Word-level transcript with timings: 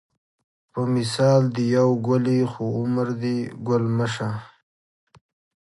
په 0.71 0.81
مثال 0.95 1.41
دې 1.55 1.65
یو 1.77 1.89
ګل 2.07 2.25
یې 2.37 2.43
خو 2.51 2.63
عمر 2.79 3.07
دې 3.21 3.37
ګل 3.67 3.83
مه 3.97 4.07
شه 4.13 4.29